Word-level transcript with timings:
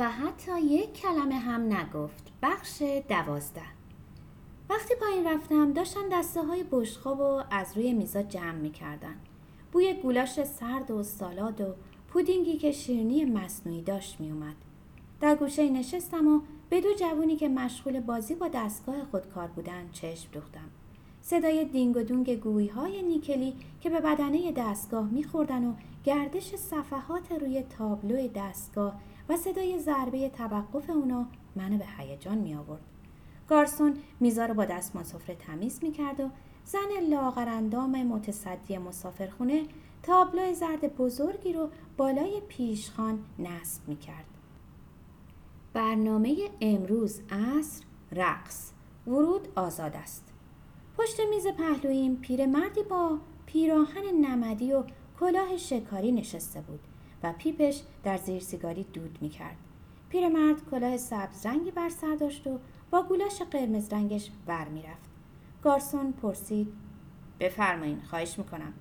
و 0.00 0.10
حتی 0.10 0.60
یک 0.60 0.92
کلمه 0.92 1.34
هم 1.34 1.72
نگفت. 1.72 2.32
بخش 2.42 2.82
دوازده. 3.08 3.62
وقتی 4.70 4.94
پایین 4.94 5.26
رفتم 5.26 5.72
داشتن 5.72 6.08
دسته 6.12 6.42
های 6.42 6.64
بشخاب 6.70 7.20
و 7.20 7.42
از 7.50 7.76
روی 7.76 7.92
میزا 7.92 8.22
جمع 8.22 8.52
می‌کردن. 8.52 9.14
بوی 9.72 9.94
گولاش 9.94 10.44
سرد 10.44 10.90
و 10.90 11.02
سالاد 11.02 11.60
و 11.60 11.74
پودینگی 12.08 12.56
که 12.56 12.72
شیرنی 12.72 13.24
مصنوعی 13.24 13.82
داشت 13.82 14.20
میومد 14.20 14.56
در 15.20 15.36
گوشه 15.36 15.70
نشستم 15.70 16.28
و 16.28 16.40
به 16.70 16.80
دو 16.80 16.94
جوونی 16.94 17.36
که 17.36 17.48
مشغول 17.48 18.00
بازی 18.00 18.34
با 18.34 18.48
دستگاه 18.48 19.04
خودکار 19.10 19.48
بودن 19.48 19.88
چشم 19.92 20.28
دوختم. 20.32 20.70
صدای 21.22 21.64
دینگ 21.64 21.96
و 21.96 22.02
دونگ 22.02 22.40
گویی 22.40 22.68
های 22.68 23.02
نیکلی 23.02 23.54
که 23.80 23.90
به 23.90 24.00
بدنه 24.00 24.52
دستگاه 24.52 25.08
میخوردن 25.10 25.64
و 25.64 25.72
گردش 26.04 26.54
صفحات 26.54 27.32
روی 27.32 27.62
تابلو 27.62 28.28
دستگاه 28.28 29.00
و 29.30 29.36
صدای 29.36 29.78
ضربه 29.78 30.28
توقف 30.28 30.90
اونا 30.90 31.26
منو 31.56 31.78
به 31.78 31.84
هیجان 31.98 32.38
می 32.38 32.54
آورد. 32.54 32.82
گارسون 33.48 33.96
میزا 34.20 34.46
رو 34.46 34.54
با 34.54 34.64
دست 34.64 35.02
سفره 35.02 35.34
تمیز 35.34 35.78
می 35.82 35.92
کرد 35.92 36.20
و 36.20 36.30
زن 36.64 37.08
لاغرندام 37.10 38.02
متصدی 38.02 38.78
مسافرخونه 38.78 39.62
تابلو 40.02 40.54
زرد 40.54 40.96
بزرگی 40.96 41.52
رو 41.52 41.70
بالای 41.96 42.42
پیشخان 42.48 43.18
نصب 43.38 43.88
می 43.88 43.96
کرد. 43.96 44.24
برنامه 45.72 46.36
امروز 46.60 47.20
عصر 47.30 47.84
رقص 48.12 48.72
ورود 49.06 49.48
آزاد 49.56 49.96
است 49.96 50.24
پشت 50.98 51.20
میز 51.30 51.46
پهلویم 51.46 52.16
پیرمردی 52.16 52.82
با 52.82 53.18
پیراهن 53.46 54.14
نمدی 54.20 54.72
و 54.72 54.84
کلاه 55.20 55.56
شکاری 55.56 56.12
نشسته 56.12 56.60
بود 56.60 56.80
و 57.22 57.32
پیپش 57.38 57.82
در 58.04 58.16
زیر 58.16 58.40
سیگاری 58.40 58.84
دود 58.84 59.18
می 59.20 59.28
کرد. 59.28 59.56
پیرمرد 60.08 60.70
کلاه 60.70 60.96
سبز 60.96 61.46
رنگی 61.46 61.70
بر 61.70 61.88
سر 61.88 62.14
داشت 62.14 62.46
و 62.46 62.58
با 62.90 63.02
گولاش 63.02 63.42
قرمز 63.42 63.92
رنگش 63.92 64.30
ور 64.46 64.68
می 64.68 64.82
رفت. 64.82 65.10
گارسون 65.62 66.12
پرسید 66.12 66.72
بفرمایین 67.40 68.00
خواهش 68.00 68.38
می‌کنم 68.38 68.72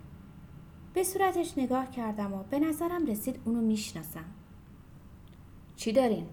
به 0.93 1.03
صورتش 1.03 1.57
نگاه 1.57 1.91
کردم 1.91 2.33
و 2.33 2.43
به 2.43 2.59
نظرم 2.59 3.05
رسید 3.05 3.39
اونو 3.45 3.61
می‌شناسم 3.61 4.25
چی 5.75 5.91
دارین؟ 5.91 6.25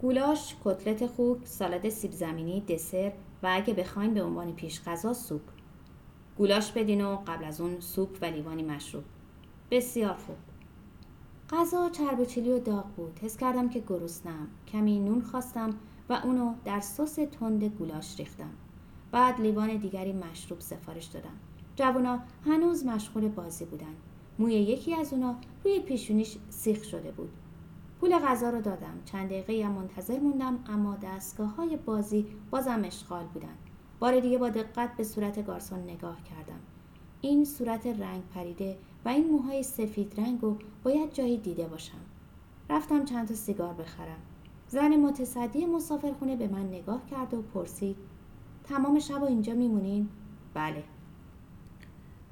گولاش، 0.00 0.56
کتلت 0.64 1.06
خوک، 1.06 1.38
سالاد 1.44 1.88
سیب 1.88 2.12
زمینی، 2.12 2.60
دسر 2.60 3.12
و 3.42 3.48
اگه 3.52 3.74
بخواین 3.74 4.14
به 4.14 4.22
عنوان 4.22 4.52
پیش 4.52 4.82
غذا 4.82 5.12
سوپ. 5.12 5.42
گولاش 6.38 6.72
بدین 6.72 7.04
و 7.04 7.16
قبل 7.16 7.44
از 7.44 7.60
اون 7.60 7.80
سوپ 7.80 8.18
و 8.22 8.24
لیوانی 8.24 8.62
مشروب. 8.62 9.04
بسیار 9.70 10.14
خوب. 10.14 10.36
غذا 11.50 11.88
چرب 11.88 12.20
و 12.20 12.24
چلی 12.24 12.52
و 12.52 12.58
داغ 12.58 12.86
بود. 12.86 13.18
حس 13.22 13.36
کردم 13.36 13.68
که 13.68 13.82
گرسنم. 13.88 14.48
کمی 14.68 15.00
نون 15.00 15.20
خواستم 15.20 15.70
و 16.08 16.12
اونو 16.24 16.54
در 16.64 16.80
سس 16.80 17.14
تند 17.14 17.64
گولاش 17.64 18.18
ریختم. 18.18 18.50
بعد 19.12 19.40
لیوان 19.40 19.76
دیگری 19.76 20.12
مشروب 20.12 20.60
سفارش 20.60 21.04
دادم. 21.04 21.36
جوونا 21.76 22.18
هنوز 22.44 22.86
مشغول 22.86 23.28
بازی 23.28 23.64
بودن. 23.64 23.94
موی 24.38 24.52
یکی 24.52 24.94
از 24.94 25.12
اونا 25.12 25.36
روی 25.64 25.80
پیشونیش 25.80 26.36
سیخ 26.50 26.84
شده 26.84 27.10
بود. 27.10 27.30
پول 28.00 28.18
غذا 28.18 28.50
رو 28.50 28.60
دادم. 28.60 28.98
چند 29.04 29.28
دقیقه 29.28 29.66
هم 29.66 29.72
منتظر 29.72 30.18
موندم 30.18 30.58
اما 30.68 30.96
دستگاه 31.02 31.54
های 31.56 31.76
بازی 31.76 32.26
بازم 32.50 32.82
اشغال 32.84 33.24
بودن. 33.24 33.56
بار 33.98 34.20
دیگه 34.20 34.38
با 34.38 34.48
دقت 34.48 34.96
به 34.96 35.04
صورت 35.04 35.46
گارسون 35.46 35.78
نگاه 35.78 36.16
کردم. 36.24 36.60
این 37.20 37.44
صورت 37.44 37.86
رنگ 37.86 38.22
پریده 38.34 38.76
و 39.06 39.08
این 39.08 39.30
موهای 39.30 39.62
سفید 39.62 40.20
رنگ 40.20 40.40
رو 40.40 40.56
باید 40.84 41.12
جایی 41.12 41.38
دیده 41.38 41.68
باشم. 41.68 41.98
رفتم 42.70 43.04
چند 43.04 43.28
تا 43.28 43.34
سیگار 43.34 43.74
بخرم. 43.74 44.18
زن 44.68 44.96
متصدی 44.96 45.66
مسافرخونه 45.66 46.36
به 46.36 46.48
من 46.48 46.68
نگاه 46.68 47.06
کرد 47.10 47.34
و 47.34 47.42
پرسید 47.42 47.96
تمام 48.64 48.98
شب 48.98 49.22
و 49.22 49.24
اینجا 49.24 49.54
میمونین؟ 49.54 50.08
بله. 50.54 50.84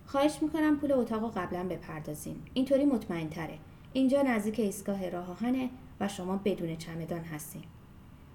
خواهش 0.07 0.43
می‌کنم 0.43 0.77
پول 0.77 0.93
اتاق 0.93 1.39
قبلا 1.39 1.69
بپردازین. 1.69 2.37
اینطوری 2.55 2.85
مطمئن 2.85 3.29
تره. 3.29 3.59
اینجا 3.93 4.23
نزدیک 4.23 4.61
ایستگاه 4.61 5.09
راه 5.11 5.31
آهنه 5.31 5.71
و 6.01 6.09
شما 6.09 6.41
بدون 6.45 6.77
چمدان 6.77 7.21
هستین. 7.21 7.65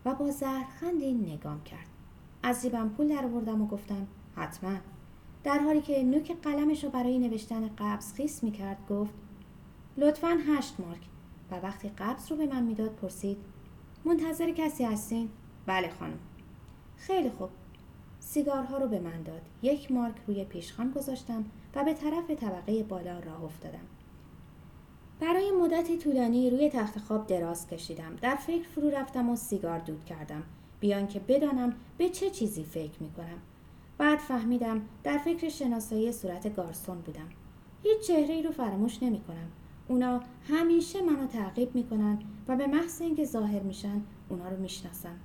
و 0.05 0.15
با 0.15 0.31
زهرخندی 0.31 1.13
نگام 1.13 1.63
کرد. 1.63 1.87
از 2.43 2.61
جیبم 2.61 2.89
پول 2.89 3.07
در 3.07 3.25
آوردم 3.25 3.61
و 3.61 3.67
گفتم 3.67 4.07
حتما. 4.35 4.77
در 5.43 5.59
حالی 5.59 5.81
که 5.81 6.03
نوک 6.03 6.41
قلمش 6.41 6.83
رو 6.83 6.89
برای 6.89 7.19
نوشتن 7.19 7.69
قبض 7.77 8.13
خیس 8.13 8.43
می‌کرد 8.43 8.77
گفت 8.89 9.13
لطفا 9.97 10.37
هشت 10.47 10.79
مارک 10.79 11.01
و 11.51 11.55
وقتی 11.55 11.89
قبض 11.89 12.31
رو 12.31 12.37
به 12.37 12.47
من 12.47 12.63
می‌داد 12.63 12.95
پرسید 12.95 13.37
منتظر 14.05 14.51
کسی 14.51 14.83
هستین؟ 14.83 15.29
بله 15.65 15.89
خانم. 15.99 16.19
خیلی 16.97 17.29
خوب. 17.29 17.49
سیگارها 18.19 18.77
رو 18.77 18.87
به 18.87 18.99
من 18.99 19.23
داد. 19.23 19.41
یک 19.61 19.91
مارک 19.91 20.15
روی 20.27 20.45
پیشخان 20.45 20.91
گذاشتم 20.91 21.45
و 21.75 21.83
به 21.83 21.93
طرف 21.93 22.29
طبقه 22.31 22.83
بالا 22.83 23.19
راه 23.19 23.43
افتادم. 23.43 23.87
برای 25.19 25.51
مدتی 25.51 25.97
طولانی 25.97 26.49
روی 26.49 26.69
تخت 26.69 26.99
خواب 26.99 27.27
دراز 27.27 27.67
کشیدم. 27.67 28.15
در 28.21 28.35
فکر 28.35 28.67
فرو 28.67 28.89
رفتم 28.89 29.29
و 29.29 29.35
سیگار 29.35 29.79
دود 29.79 30.05
کردم. 30.05 30.43
بیان 30.79 31.07
که 31.07 31.19
بدانم 31.19 31.75
به 31.97 32.09
چه 32.09 32.29
چیزی 32.29 32.63
فکر 32.63 33.03
می 33.03 33.11
کنم. 33.11 33.41
بعد 33.99 34.19
فهمیدم 34.19 34.81
در 35.03 35.17
فکر 35.17 35.49
شناسایی 35.49 36.11
صورت 36.11 36.55
گارسون 36.55 36.97
بودم. 36.97 37.29
هیچ 37.83 38.07
چهره 38.07 38.33
ای 38.33 38.43
رو 38.43 38.51
فراموش 38.51 39.03
نمی 39.03 39.19
کنم. 39.19 39.51
اونا 39.87 40.21
همیشه 40.49 41.01
منو 41.01 41.27
تعقیب 41.27 41.75
می‌کنن 41.75 42.19
و 42.47 42.55
به 42.55 42.67
محض 42.67 43.01
اینکه 43.01 43.25
ظاهر 43.25 43.59
میشن 43.59 44.01
اونا 44.29 44.49
رو 44.49 44.57
می‌شناسم 44.57 45.15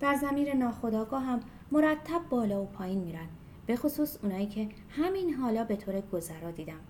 در 0.00 0.14
زمیر 0.14 0.54
ناخداگاه 0.56 1.22
هم 1.22 1.40
مرتب 1.72 2.20
بالا 2.30 2.62
و 2.62 2.66
پایین 2.66 2.98
میرن 2.98 3.28
به 3.66 3.76
خصوص 3.76 4.18
اونایی 4.22 4.46
که 4.46 4.68
همین 4.90 5.34
حالا 5.34 5.64
به 5.64 5.76
طور 5.76 6.00
گذرا 6.00 6.50
دیدم 6.50 6.80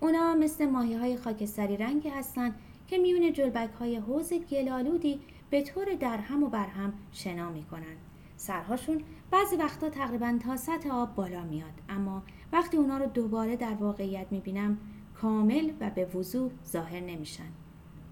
اونا 0.00 0.34
مثل 0.34 0.66
ماهی 0.66 0.94
های 0.94 1.16
خاکستری 1.16 1.76
رنگی 1.76 2.08
هستن 2.08 2.54
که 2.88 2.98
میون 2.98 3.32
جلبک 3.32 3.70
های 3.80 3.96
حوز 3.96 4.32
گلالودی 4.32 5.20
به 5.50 5.62
طور 5.62 5.94
درهم 5.94 6.42
و 6.42 6.48
برهم 6.48 6.92
شنا 7.12 7.50
می‌کنن 7.50 7.96
سرهاشون 8.40 9.02
بعضی 9.30 9.56
وقتا 9.56 9.90
تقریبا 9.90 10.38
تا 10.42 10.56
سطح 10.56 10.90
آب 10.90 11.14
بالا 11.14 11.42
میاد. 11.44 11.72
اما 11.88 12.22
وقتی 12.52 12.76
اونا 12.76 12.98
رو 12.98 13.06
دوباره 13.06 13.56
در 13.56 13.74
واقعیت 13.74 14.26
می‌بینم 14.30 14.78
کامل 15.14 15.70
و 15.80 15.90
به 15.90 16.04
وضوح 16.04 16.50
ظاهر 16.66 17.00
نمیشن. 17.00 17.48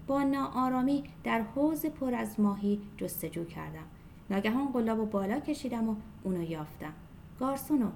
با 0.07 0.23
ناآرامی 0.23 1.03
در 1.23 1.41
حوز 1.41 1.85
پر 1.85 2.13
از 2.13 2.39
ماهی 2.39 2.81
جستجو 2.97 3.45
کردم. 3.45 3.85
ناگهان 4.29 4.71
قلاب 4.71 4.99
و 4.99 5.05
بالا 5.05 5.39
کشیدم 5.39 5.89
و 5.89 5.95
اونو 6.23 6.43
یافتم. 6.43 6.93
گارسونو. 7.39 7.89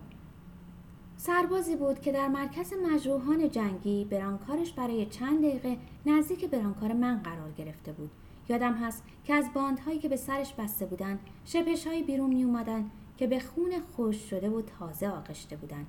سربازی 1.17 1.75
بود 1.75 2.00
که 2.00 2.11
در 2.11 2.27
مرکز 2.27 2.73
مجروحان 2.94 3.50
جنگی 3.50 4.05
برانکارش 4.05 4.73
برای 4.73 5.05
چند 5.05 5.39
دقیقه 5.39 5.77
نزدیک 6.05 6.45
برانکار 6.45 6.94
من 6.94 7.17
قرار 7.17 7.51
گرفته 7.51 7.91
بود. 7.91 8.11
یادم 8.50 8.74
هست 8.74 9.04
که 9.24 9.34
از 9.34 9.46
باندهایی 9.54 10.00
که 10.00 10.09
به 10.09 10.16
سرش 10.16 10.54
بسته 10.54 10.86
بودن 10.86 11.20
شپش 11.46 11.88
بیرون 11.88 12.30
می 12.30 12.44
اومدن 12.44 12.90
که 13.18 13.28
به 13.28 13.40
خون 13.40 13.72
خوش 13.96 14.30
شده 14.30 14.50
و 14.50 14.62
تازه 14.62 15.09
آغشته 15.09 15.56
بودند 15.56 15.88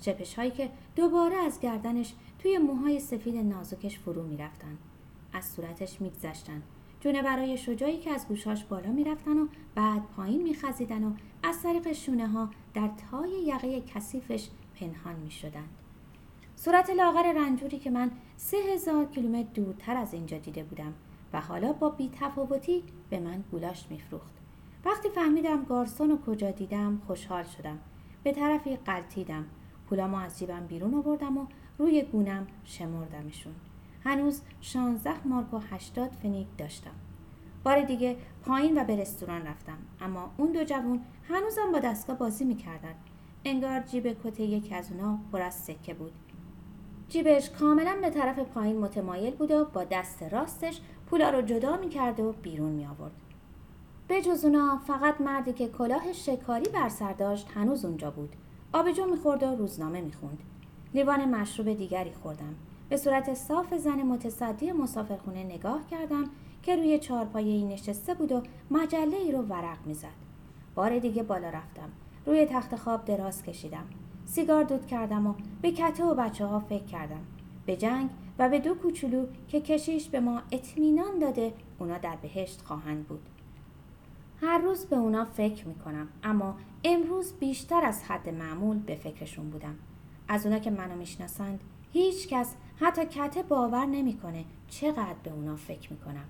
شپش 0.00 0.34
هایی 0.34 0.50
که 0.50 0.70
دوباره 0.96 1.36
از 1.36 1.60
گردنش 1.60 2.14
توی 2.38 2.58
موهای 2.58 3.00
سفید 3.00 3.36
نازکش 3.36 3.98
فرو 3.98 4.22
می‌رفتن. 4.22 4.78
از 5.32 5.44
صورتش 5.44 6.00
میگذشتن. 6.00 6.62
جونه 7.00 7.22
برای 7.22 7.56
شجایی 7.56 7.98
که 7.98 8.10
از 8.10 8.28
گوشاش 8.28 8.64
بالا 8.64 8.92
می‌رفتن 8.92 9.38
و 9.38 9.46
بعد 9.74 10.02
پایین 10.16 10.42
میخزیدن 10.42 11.04
و 11.04 11.12
از 11.42 11.62
طریق 11.62 11.92
شونه 11.92 12.28
ها 12.28 12.50
در 12.74 12.90
تای 13.10 13.30
یقه 13.30 13.80
کثیفش 13.80 14.48
پنهان 14.80 15.16
می‌شدند. 15.16 15.68
صورت 16.56 16.90
لاغر 16.90 17.32
رنجوری 17.32 17.78
که 17.78 17.90
من 17.90 18.10
سه 18.36 18.56
هزار 18.56 19.04
کیلومتر 19.04 19.48
دورتر 19.54 19.96
از 19.96 20.14
اینجا 20.14 20.38
دیده 20.38 20.64
بودم. 20.64 20.94
و 21.32 21.40
حالا 21.40 21.72
با 21.72 21.90
بیتفاوتی 21.90 22.82
به 23.10 23.20
من 23.20 23.44
گولاش 23.50 23.86
میفروخت. 23.90 24.32
وقتی 24.84 25.08
فهمیدم 25.08 25.64
گارسون 25.64 26.10
رو 26.10 26.18
کجا 26.26 26.50
دیدم 26.50 27.00
خوشحال 27.06 27.44
شدم. 27.44 27.78
به 28.22 28.32
طرفی 28.32 28.76
قلتیدم. 28.76 29.44
پولامو 29.88 30.16
از 30.16 30.38
جیبم 30.38 30.66
بیرون 30.66 30.94
آوردم 30.94 31.38
و 31.38 31.46
روی 31.78 32.02
گونم 32.02 32.46
شمردمشون. 32.64 33.54
هنوز 34.04 34.40
16 34.60 35.26
مارک 35.28 35.54
و 35.54 35.58
80 35.70 36.10
فنیک 36.10 36.46
داشتم. 36.58 36.90
بار 37.64 37.82
دیگه 37.82 38.16
پایین 38.44 38.80
و 38.80 38.84
به 38.84 38.96
رستوران 38.96 39.46
رفتم. 39.46 39.78
اما 40.00 40.30
اون 40.36 40.52
دو 40.52 40.64
جوون 40.64 41.00
هنوزم 41.28 41.72
با 41.72 41.78
دستگاه 41.78 42.18
بازی 42.18 42.44
می‌کردن. 42.44 42.94
انگار 43.44 43.80
جیب 43.80 44.22
کت 44.24 44.40
یکی 44.40 44.74
از 44.74 44.92
اونا 44.92 45.18
پر 45.32 45.42
از 45.42 45.54
سکه 45.54 45.94
بود. 45.94 46.12
جیبش 47.08 47.50
کاملا 47.50 47.96
به 48.00 48.10
طرف 48.10 48.38
پایین 48.38 48.78
متمایل 48.78 49.34
بود 49.34 49.50
و 49.50 49.64
با 49.64 49.84
دست 49.84 50.22
راستش 50.22 50.80
پولا 51.06 51.30
رو 51.30 51.42
جدا 51.42 51.76
می‌کرد 51.76 52.20
و 52.20 52.32
بیرون 52.32 52.72
می 52.72 52.86
آورد. 52.86 53.12
به 54.08 54.22
جز 54.22 54.44
اونا 54.44 54.80
فقط 54.86 55.20
مردی 55.20 55.52
که 55.52 55.68
کلاه 55.68 56.12
شکاری 56.12 56.70
بر 56.70 56.88
سر 56.88 57.12
داشت 57.12 57.48
هنوز 57.54 57.84
اونجا 57.84 58.10
بود. 58.10 58.36
آبجو 58.72 59.06
می‌خورد 59.06 59.42
و 59.42 59.46
روزنامه 59.46 60.00
می‌خوند. 60.00 60.38
لیوان 60.94 61.24
مشروب 61.24 61.72
دیگری 61.72 62.12
خوردم. 62.22 62.54
به 62.88 62.96
صورت 62.96 63.34
صاف 63.34 63.74
زن 63.74 64.02
متصدی 64.02 64.72
مسافرخونه 64.72 65.44
نگاه 65.44 65.86
کردم 65.90 66.24
که 66.62 66.76
روی 66.76 66.98
چهارپایه 66.98 67.52
ای 67.52 67.64
نشسته 67.64 68.14
بود 68.14 68.32
و 68.32 68.42
مجله 68.70 69.16
ای 69.16 69.32
رو 69.32 69.42
ورق 69.42 69.86
می‌زد. 69.86 70.26
بار 70.74 70.98
دیگه 70.98 71.22
بالا 71.22 71.48
رفتم. 71.48 71.88
روی 72.26 72.46
تخت 72.46 72.76
خواب 72.76 73.04
دراز 73.04 73.42
کشیدم. 73.42 73.84
سیگار 74.24 74.64
دود 74.64 74.86
کردم 74.86 75.26
و 75.26 75.34
به 75.62 75.70
کته 75.70 76.04
و 76.04 76.14
بچه 76.14 76.46
ها 76.46 76.60
فکر 76.60 76.84
کردم. 76.84 77.20
به 77.66 77.76
جنگ 77.76 78.10
و 78.38 78.48
به 78.48 78.58
دو 78.58 78.74
کوچولو 78.74 79.26
که 79.48 79.60
کشیش 79.60 80.08
به 80.08 80.20
ما 80.20 80.42
اطمینان 80.52 81.18
داده 81.18 81.52
اونا 81.78 81.98
در 81.98 82.16
بهشت 82.16 82.62
خواهند 82.62 83.06
بود. 83.06 83.28
هر 84.40 84.58
روز 84.58 84.86
به 84.86 84.96
اونا 84.96 85.24
فکر 85.24 85.68
می‌کنم 85.68 86.08
اما 86.22 86.56
امروز 86.84 87.32
بیشتر 87.32 87.84
از 87.84 88.04
حد 88.04 88.28
معمول 88.28 88.78
به 88.78 88.94
فکرشون 88.94 89.50
بودم. 89.50 89.74
از 90.28 90.46
اونا 90.46 90.58
که 90.58 90.70
منو 90.70 90.96
می‌شناسند 90.96 91.60
هیچ 91.92 92.28
کس 92.28 92.54
حتی 92.80 93.04
کته 93.04 93.42
باور 93.42 93.86
نمی‌کنه 93.86 94.44
چقدر 94.68 95.16
به 95.22 95.30
اونا 95.30 95.56
فکر 95.56 95.92
می‌کنم. 95.92 96.24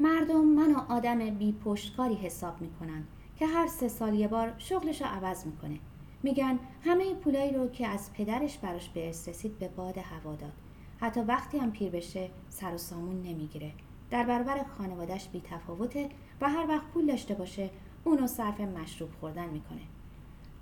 مردم 0.00 0.44
منو 0.44 0.78
آدم 0.88 1.18
بی 1.18 1.52
پشتکاری 1.52 2.14
حساب 2.14 2.60
می‌کنن 2.60 3.04
که 3.36 3.46
هر 3.46 3.66
سه 3.66 3.88
سال 3.88 4.14
یه 4.14 4.28
بار 4.28 4.54
شغلش 4.58 5.02
رو 5.02 5.08
عوض 5.08 5.46
می‌کنه. 5.46 5.78
میگن 6.22 6.58
همه 6.84 7.14
پولایی 7.14 7.52
رو 7.52 7.68
که 7.68 7.86
از 7.86 8.12
پدرش 8.12 8.58
براش 8.58 8.88
به 8.88 9.08
رسید 9.08 9.58
به 9.58 9.68
باد 9.68 9.98
هوا 9.98 10.34
داد. 10.34 10.52
حتی 11.02 11.20
وقتی 11.20 11.58
هم 11.58 11.70
پیر 11.70 11.90
بشه 11.90 12.30
سر 12.48 12.74
و 12.74 12.78
سامون 12.78 13.22
نمی‌گیره. 13.22 13.72
در 14.10 14.24
برابر 14.24 14.64
خانوادش 14.78 15.28
بی 15.28 15.40
تفاوته 15.40 16.08
و 16.40 16.50
هر 16.50 16.66
وقت 16.68 16.86
پول 16.86 17.06
داشته 17.06 17.34
باشه 17.34 17.70
اونو 18.04 18.26
صرف 18.26 18.60
مشروب 18.60 19.10
خوردن 19.20 19.48
می‌کنه. 19.48 19.80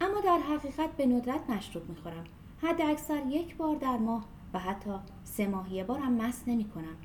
اما 0.01 0.21
در 0.21 0.39
حقیقت 0.39 0.97
به 0.97 1.07
ندرت 1.07 1.51
مشروب 1.51 1.89
می‌خورم. 1.89 2.25
حد 2.63 2.81
اکثر 2.81 3.23
یک 3.29 3.57
بار 3.57 3.77
در 3.77 3.97
ماه 3.97 4.25
و 4.55 4.59
حتی 4.59 4.91
سه 5.25 5.47
ماه 5.47 5.75
یه 5.75 5.85
بار 5.85 5.99
هم 5.99 6.13
مست 6.13 6.49
نمی‌کنم. 6.49 6.97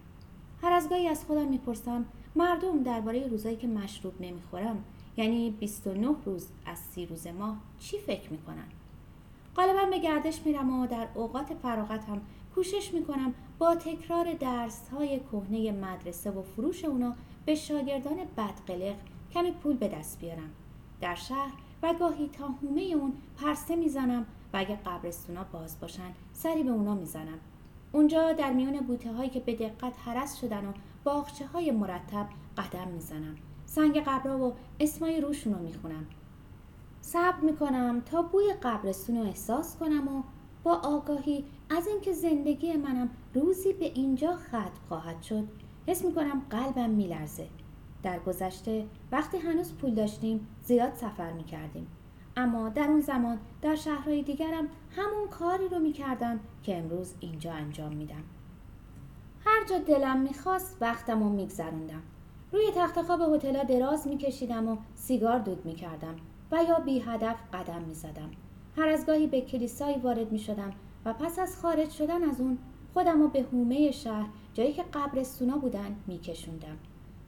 هر 0.62 0.72
از 0.72 0.90
گاهی 0.90 1.08
از 1.08 1.26
خودم 1.26 1.48
می‌پرسم 1.48 2.06
مردم 2.36 2.84
درباره 2.84 3.28
روزایی 3.28 3.56
که 3.56 3.68
مشروب 3.68 4.14
نمی‌خورم 4.20 4.84
یعنی 5.18 5.52
29 5.52 6.16
روز 6.26 6.48
از 6.66 6.78
سی 6.80 7.06
روز 7.06 7.28
ماه 7.28 7.58
چی 7.80 7.98
فکر 7.98 8.32
می‌کنن؟ 8.32 8.68
غالبا 9.56 9.86
به 9.90 10.00
گردش 10.00 10.42
میرم 10.46 10.80
و 10.80 10.88
در 10.88 11.08
اوقات 11.14 11.54
فراغتم 11.54 12.22
کوشش 12.56 12.94
می‌کنم 12.94 13.34
با 13.60 13.76
تکرار 13.76 14.34
درس 14.34 14.90
های 14.90 15.20
کهنه 15.20 15.72
مدرسه 15.72 16.32
و 16.32 16.42
فروش 16.42 16.86
اونا 16.86 17.16
به 17.46 17.56
شاگردان 17.56 18.18
بدقلق 18.38 18.96
کمی 19.34 19.52
پول 19.52 19.78
به 19.78 19.88
دست 19.88 20.20
بیارم. 20.20 20.50
در 21.02 21.16
شهر 21.16 21.54
و 21.84 21.94
گاهی 22.00 22.28
تا 22.28 22.48
هومه 22.48 22.82
اون 22.82 23.14
پرسه 23.38 23.76
می‌زنم 23.76 24.26
و 24.54 24.58
اگه 24.58 24.76
قبرستونا 24.76 25.44
باز 25.44 25.80
باشن 25.80 26.12
سری 26.34 26.64
به 26.64 26.70
اونا 26.70 26.96
می‌زنم. 26.96 27.40
اونجا 27.92 28.34
در 28.34 28.54
میون 28.54 28.80
بوته 28.80 29.14
هایی 29.14 29.30
که 29.30 29.40
به 29.40 29.56
دقت 29.56 29.94
حرس 30.06 30.40
شدن 30.42 30.66
و 30.66 30.74
باغچه 31.04 31.48
های 31.48 31.72
مرتب 31.72 32.28
قدم 32.58 32.88
می‌زنم. 32.88 33.36
سنگ 33.66 34.00
قبرا 34.00 34.48
و 34.48 34.54
اسمای 34.80 35.22
روشون 35.22 35.54
رو 35.54 35.60
می‌خونم. 35.60 36.06
صبر 37.02 37.40
می‌کنم 37.40 38.02
تا 38.06 38.22
بوی 38.22 38.54
قبرستون 38.64 39.18
رو 39.18 39.24
احساس 39.24 39.78
کنم 39.78 40.08
و 40.08 40.24
با 40.64 40.74
آگاهی 40.74 41.46
از 41.70 41.88
اینکه 41.88 42.14
زندگی 42.14 42.74
منم 42.74 43.10
روزی 43.34 43.74
به 43.74 43.86
اینجا 43.86 44.36
ختم 44.36 44.72
خواهد 44.88 45.22
شد 45.22 45.48
حس 45.88 46.06
می‌کنم 46.06 46.42
قلبم 46.50 46.90
میلرزه. 46.90 47.48
در 48.04 48.20
گذشته 48.20 48.86
وقتی 49.12 49.38
هنوز 49.38 49.74
پول 49.74 49.94
داشتیم 49.94 50.48
زیاد 50.64 50.94
سفر 50.94 51.32
می‌کردیم. 51.32 51.88
اما 52.38 52.70
در 52.70 52.88
اون 52.88 53.02
زمان 53.02 53.40
در 53.62 53.76
شهرهای 53.76 54.24
دیگرم 54.24 54.68
همون 54.96 55.28
کاری 55.32 55.68
رو 55.68 55.80
می‌کردم 55.80 56.40
که 56.64 56.78
امروز 56.78 57.14
اینجا 57.20 57.54
انجام 57.54 57.94
میدم. 57.94 58.24
هر 59.46 59.66
جا 59.70 59.78
دلم 59.78 60.20
می‌خواست 60.20 60.78
وقتم 60.82 61.24
رو 61.24 61.30
میگذروندم. 61.30 62.02
روی 62.52 62.72
تخت 62.76 63.02
خواب 63.02 63.22
هتل‌ها 63.22 63.64
دراز 63.64 64.08
میکشیدم 64.08 64.68
و 64.68 64.78
سیگار 64.96 65.40
دود 65.40 65.66
می‌کردم 65.66 66.16
و 66.52 66.64
یا 66.70 66.80
بی 66.80 67.00
هدف 67.00 67.36
قدم 67.54 67.82
می‌زدم. 67.82 68.32
هر 68.78 68.88
از 68.88 69.06
گاهی 69.06 69.28
به 69.28 69.42
کلیسایی 69.42 69.98
وارد 69.98 70.32
می‌شدم 70.32 70.74
و 71.06 71.14
پس 71.14 71.40
از 71.40 71.58
خارج 71.62 71.90
شدن 71.90 72.24
از 72.24 72.42
اون 72.42 72.58
خودم 72.94 73.22
رو 73.22 73.28
به 73.28 73.42
هومه 73.42 73.92
شهر 73.92 74.26
جایی 74.54 74.74
که 74.74 74.84
قبرستونا 74.94 75.58
بودن 75.58 75.96
میکشوندم. 76.08 76.78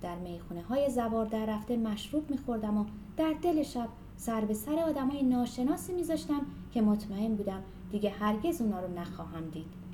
در 0.02 0.16
می‌خونه 0.16 0.62
های 0.62 0.90
زوار 0.90 1.26
در 1.26 1.46
رفته 1.46 1.78
مشروب 1.78 2.30
میخوردم 2.32 2.78
و 2.78 2.86
در 3.18 3.34
دل 3.42 3.64
شب 3.64 3.88
سر 4.18 4.42
به 4.42 4.54
سر 4.54 4.80
آدمای 4.80 5.24
ناشناسی 5.24 5.94
میذاشتم 5.94 6.42
که 6.72 6.82
مطمئن 6.82 7.36
بودم 7.36 7.64
دیگه 7.92 8.10
هرگز 8.10 8.62
اونا 8.62 8.80
رو 8.80 8.94
نخواهم 8.94 9.50
دید. 9.50 9.88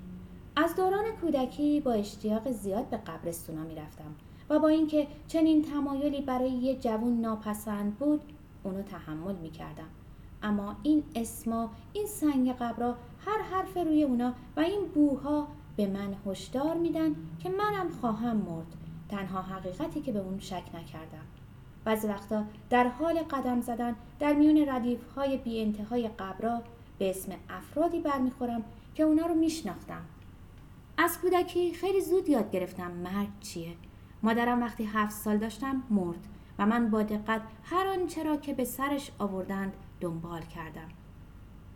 از 0.56 0.76
دوران 0.76 1.04
کودکی 1.22 1.80
با 1.80 1.92
اشتیاق 1.94 2.52
زیاد 2.52 2.90
به 2.90 2.98
قبرستونا 2.98 3.64
می‌رفتم 3.64 4.16
و 4.50 4.60
با 4.60 4.68
اینکه 4.68 5.08
چنین 5.28 5.62
تمایلی 5.62 6.22
برای 6.22 6.52
یه 6.52 6.76
جوون 6.76 7.22
ناپسند 7.22 7.96
بود 7.96 8.22
اونو 8.64 8.82
تحمل 8.82 9.36
می‌کردم. 9.36 9.90
اما 10.44 10.76
این 10.84 11.04
اسما 11.16 11.70
این 11.94 12.06
سنگ 12.06 12.52
قبرا 12.52 12.98
هر 13.26 13.42
حرف 13.42 13.78
روی 13.78 14.04
اونا 14.04 14.34
و 14.58 14.60
این 14.60 14.88
بوها 14.94 15.48
به 15.76 15.88
من 15.88 16.16
هشدار 16.26 16.76
میدن 16.76 17.16
که 17.40 17.50
منم 17.50 17.90
خواهم 18.02 18.38
مرد. 18.38 18.68
تنها 19.10 19.42
حقیقتی 19.42 20.02
که 20.02 20.12
به 20.12 20.20
اون 20.20 20.40
شک 20.40 20.64
نکردم. 20.74 21.26
بعضی 21.86 22.08
وقتا 22.08 22.44
در 22.70 22.88
حال 22.88 23.20
قدم 23.20 23.62
زدن 23.62 23.96
در 24.20 24.34
میون 24.34 24.70
ردیف 24.70 25.00
های 25.16 25.38
بی 25.38 25.62
انتهای 25.62 26.08
قبرا 26.08 26.62
به 27.00 27.10
اسم 27.10 27.32
افرادی 27.50 28.00
برمیخورم 28.00 28.64
که 28.96 29.04
اونا 29.04 29.26
رو 29.26 29.36
میشناختم. 29.36 30.02
از 30.98 31.22
کودکی 31.22 31.74
خیلی 31.74 32.02
زود 32.02 32.30
یاد 32.30 32.52
گرفتم 32.52 32.92
مرگ 32.92 33.40
چیه. 33.42 33.74
مادرم 34.24 34.62
وقتی 34.62 34.84
هفت 34.84 35.16
سال 35.16 35.38
داشتم 35.38 35.84
مرد 35.90 36.28
و 36.60 36.66
من 36.66 36.90
با 36.90 37.04
دقت 37.04 37.42
هر 37.64 37.88
آنچه 37.88 38.24
را 38.24 38.38
که 38.38 38.54
به 38.54 38.66
سرش 38.66 39.12
آوردند 39.20 39.74
دنبال 40.04 40.42
کردم. 40.42 40.90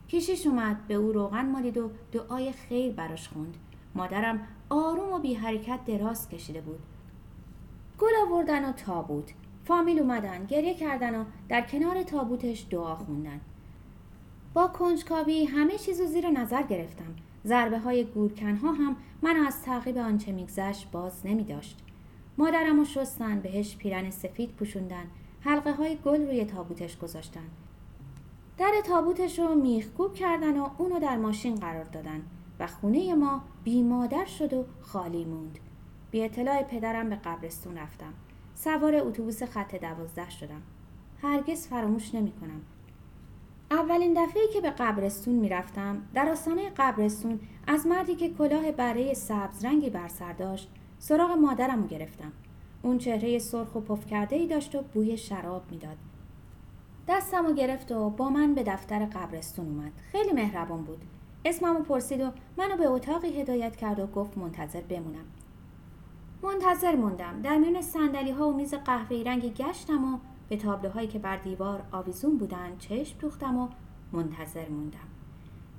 کشیش 0.09 0.47
اومد 0.47 0.87
به 0.87 0.93
او 0.93 1.11
روغن 1.11 1.45
مالید 1.45 1.77
و 1.77 1.91
دعای 2.11 2.51
خیر 2.51 2.93
براش 2.93 3.27
خوند. 3.27 3.57
مادرم 3.95 4.47
آروم 4.69 5.13
و 5.13 5.19
بی 5.19 5.33
حرکت 5.33 5.85
دراز 5.85 6.29
کشیده 6.29 6.61
بود. 6.61 6.79
گل 7.99 8.11
آوردن 8.27 8.69
و 8.69 8.71
تابوت. 8.71 9.33
فامیل 9.65 9.99
اومدن 9.99 10.45
گریه 10.45 10.73
کردن 10.73 11.15
و 11.15 11.23
در 11.49 11.61
کنار 11.61 12.03
تابوتش 12.03 12.65
دعا 12.69 12.95
خوندن. 12.95 13.41
با 14.53 14.67
کنجکاوی 14.67 15.45
همه 15.45 15.77
چیزو 15.77 16.05
زیر 16.05 16.29
نظر 16.29 16.63
گرفتم. 16.63 17.15
ضربه 17.45 17.79
های 17.79 18.03
گورکنها 18.03 18.71
هم 18.71 18.95
من 19.21 19.35
از 19.35 19.61
تعقیب 19.61 19.97
آنچه 19.97 20.31
میگذشت 20.31 20.91
باز 20.91 21.25
نمی 21.25 21.43
داشت. 21.43 21.77
مادرم 22.37 22.79
و 22.79 22.85
شستن 22.85 23.39
بهش 23.39 23.75
پیرن 23.75 24.09
سفید 24.09 24.49
پوشوندن 24.49 25.05
حلقه 25.41 25.71
های 25.71 25.97
گل 26.05 26.27
روی 26.27 26.45
تابوتش 26.45 26.97
گذاشتن. 26.97 27.47
در 28.57 28.73
تابوتش 28.85 29.39
رو 29.39 29.55
میخکوب 29.55 30.13
کردن 30.13 30.59
و 30.59 30.69
اونو 30.77 30.99
در 30.99 31.17
ماشین 31.17 31.55
قرار 31.55 31.83
دادن 31.83 32.21
و 32.59 32.67
خونه 32.67 33.13
ما 33.13 33.41
بی 33.63 33.83
مادر 33.83 34.25
شد 34.25 34.53
و 34.53 34.65
خالی 34.81 35.25
موند. 35.25 35.59
بی 36.11 36.23
اطلاع 36.23 36.63
پدرم 36.63 37.09
به 37.09 37.15
قبرستون 37.15 37.77
رفتم. 37.77 38.13
سوار 38.55 38.95
اتوبوس 38.95 39.43
خط 39.43 39.75
دوازده 39.75 40.29
شدم. 40.29 40.61
هرگز 41.21 41.67
فراموش 41.67 42.15
نمی 42.15 42.31
کنم. 42.31 42.61
اولین 43.71 44.23
دفعه 44.23 44.47
که 44.53 44.61
به 44.61 44.69
قبرستون 44.69 45.35
می‌رفتم 45.35 46.01
در 46.13 46.29
آستانه 46.29 46.69
قبرستون 46.77 47.39
از 47.67 47.87
مردی 47.87 48.15
که 48.15 48.29
کلاه 48.29 48.71
بره 48.71 49.13
سبز 49.13 49.65
رنگی 49.65 49.89
بر 49.89 50.07
سر 50.07 50.33
داشت 50.33 50.69
سراغ 50.99 51.31
مادرم 51.31 51.87
گرفتم 51.87 52.31
اون 52.81 52.97
چهره 52.97 53.39
سرخ 53.39 53.75
و 53.75 53.81
پف 53.81 54.05
کرده 54.05 54.35
ای 54.35 54.47
داشت 54.47 54.75
و 54.75 54.81
بوی 54.93 55.17
شراب 55.17 55.63
می‌داد 55.71 55.97
دستم 57.07 57.45
رو 57.45 57.53
گرفت 57.53 57.91
و 57.91 58.09
با 58.09 58.29
من 58.29 58.53
به 58.53 58.63
دفتر 58.63 59.05
قبرستون 59.05 59.65
اومد. 59.65 59.91
خیلی 60.11 60.31
مهربان 60.31 60.83
بود. 60.83 61.01
اسممو 61.45 61.79
پرسید 61.79 62.21
و 62.21 62.31
منو 62.57 62.77
به 62.77 62.87
اتاقی 62.87 63.41
هدایت 63.41 63.75
کرد 63.75 63.99
و 63.99 64.07
گفت 64.07 64.37
منتظر 64.37 64.81
بمونم. 64.81 65.25
منتظر 66.43 66.95
موندم. 66.95 67.41
در 67.41 67.57
میون 67.57 67.81
سندلی 67.81 68.31
ها 68.31 68.49
و 68.49 68.53
میز 68.53 68.73
قهوه‌ای 68.73 69.23
رنگ 69.23 69.53
گشتم 69.53 70.13
و 70.13 70.17
به 70.49 70.57
تابلوهایی 70.57 71.07
که 71.07 71.19
بر 71.19 71.37
دیوار 71.37 71.83
آویزون 71.91 72.37
بودن 72.37 72.77
چشم 72.79 73.17
دوختم 73.19 73.57
و 73.57 73.67
منتظر 74.11 74.69
موندم. 74.69 75.07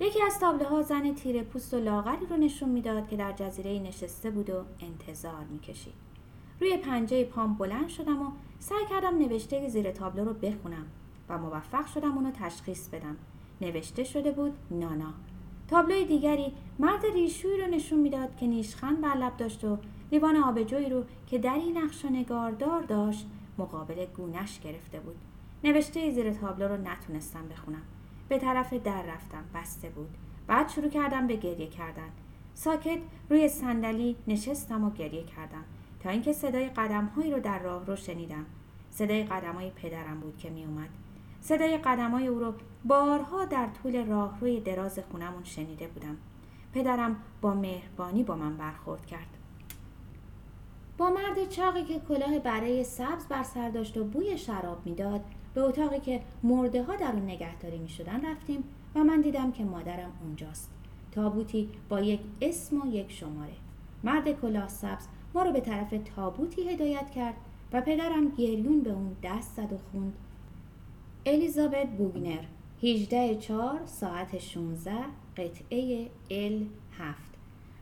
یکی 0.01 0.23
از 0.23 0.39
تابلوها 0.41 0.83
زن 0.83 1.15
تیره 1.15 1.43
پوست 1.43 1.75
و 1.75 1.79
لاغری 1.79 2.27
رو 2.31 2.37
نشون 2.37 2.69
می‌داد 2.69 3.09
که 3.09 3.17
در 3.17 3.33
جزیره 3.33 3.79
نشسته 3.79 4.31
بود 4.31 4.51
و 4.51 4.65
انتظار 4.81 5.45
می‌کشید. 5.51 5.95
روی 6.61 6.77
پنجه 6.77 7.25
پام 7.25 7.55
بلند 7.55 7.89
شدم 7.89 8.23
و 8.23 8.31
سعی 8.59 8.87
کردم 8.91 9.19
نوشته 9.19 9.69
زیر 9.69 9.91
تابلو 9.93 10.25
رو 10.25 10.33
بخونم. 10.33 10.87
و 11.29 11.39
موفق 11.39 11.87
شدم 11.87 12.15
اونو 12.15 12.31
تشخیص 12.31 12.89
بدم. 12.89 13.17
نوشته 13.61 14.05
شده 14.05 14.31
بود 14.31 14.53
نانا. 14.71 15.15
تابلوی 15.69 16.05
دیگری 16.05 16.53
مرد 16.79 17.07
ریشوی 17.15 17.61
رو 17.61 17.67
نشون 17.67 17.99
می‌داد 17.99 18.37
که 18.37 18.47
نیشخند 18.47 19.01
بر 19.01 19.17
لب 19.17 19.37
داشت 19.37 19.65
و 19.65 19.79
لیوان 20.13 20.37
آبجوی 20.37 20.89
رو 20.89 21.05
که 21.27 21.39
در 21.39 21.55
این 21.55 21.79
نقش 21.79 22.05
نگاردار 22.05 22.83
داشت 22.83 23.27
مقابل 23.59 24.07
گونش 24.17 24.61
گرفته 24.61 25.01
بود. 25.01 25.17
نوشته 25.65 26.11
زیر 26.11 26.33
تابلو 26.33 26.69
رو 26.69 26.77
نتونستم 26.77 27.49
بخونم. 27.49 27.83
به 28.29 28.39
طرف 28.39 28.73
در 28.73 29.03
رفتم. 29.03 29.45
بسته 29.55 29.89
بود. 29.89 30.09
بعد 30.47 30.69
شروع 30.69 30.89
کردم 30.89 31.27
به 31.27 31.37
گریه 31.37 31.67
کردن. 31.67 32.09
ساکت 32.55 32.99
روی 33.31 33.49
صندلی 33.49 34.17
نشستم 34.29 34.85
و 34.85 34.91
گریه 34.91 35.25
کردم. 35.25 35.65
تا 36.01 36.11
اینکه 36.11 36.33
صدای 36.33 36.69
قدمهایی 36.69 37.31
رو 37.31 37.41
در 37.41 37.59
راه 37.59 37.87
رو 37.87 37.97
شنیدم. 37.97 38.47
صدای 38.91 39.25
قدمای 39.25 39.71
پدرم 39.71 40.21
بود 40.21 40.39
که 40.39 40.51
می 40.51 40.65
اومد 40.65 40.89
صدای 41.41 41.79
قدمای 41.79 42.27
او 42.27 42.39
رو 42.39 42.55
بارها 42.85 43.45
در 43.45 43.69
طول 43.83 44.07
راهروی 44.07 44.61
دراز 44.61 44.99
خونمون 45.13 45.45
شنیده 45.45 45.87
بودم. 45.87 46.17
پدرم 46.75 47.17
با 47.41 47.55
مهربانی 47.55 48.23
با 48.23 48.37
من 48.37 48.57
برخورد 48.57 49.07
کرد. 49.07 49.37
با 50.99 51.11
مرد 51.11 51.49
چاقی 51.49 51.85
که 51.85 52.01
کلاه 52.09 52.39
برای 52.39 52.85
سبز 52.85 53.27
بر 53.27 53.43
سر 53.43 53.71
داشت 53.71 53.97
و 53.97 54.05
بوی 54.05 54.39
شراب 54.39 54.79
می‌داد 54.85 55.21
به 55.55 55.61
اتاقی 55.61 56.01
که 56.01 56.23
مرده 56.43 56.83
ها 56.83 56.97
در 56.97 57.13
اون 57.13 57.23
نگهداری 57.23 57.79
می 57.79 57.89
شدن 57.89 58.31
رفتیم 58.31 58.65
و 58.95 58.99
من 58.99 59.21
دیدم 59.21 59.53
که 59.53 59.65
مادرم 59.65 60.13
اونجاست. 60.23 60.71
تابوتی 61.13 61.71
با 61.89 62.01
یک 62.01 62.21
اسم 62.41 62.81
و 62.81 62.87
یک 62.87 63.13
شماره. 63.13 63.53
مرد 64.05 64.41
کلاه 64.41 64.69
سبز 64.69 65.07
ما 65.35 65.43
رو 65.43 65.53
به 65.53 65.61
طرف 65.61 65.95
تابوتی 66.17 66.69
هدایت 66.69 67.11
کرد 67.11 67.35
و 67.73 67.81
پدرم 67.81 68.29
گریون 68.29 68.81
به 68.81 68.91
اون 68.91 69.17
دست 69.23 69.57
زد 69.57 69.73
و 69.73 69.79
خوند. 69.93 70.13
الیزابت 71.27 71.89
بوگنر 71.89 72.45
18 72.83 73.37
4 73.37 73.81
ساعت 73.87 74.39
16 74.39 74.93
قطعه 75.37 76.11
ال 76.31 76.67
7 76.99 77.21